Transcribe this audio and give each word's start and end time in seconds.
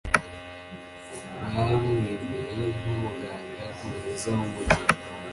bamwemeye 1.53 2.65
nkumuganga 2.75 3.65
mwiza 3.77 4.29
wumujyi. 4.37 4.79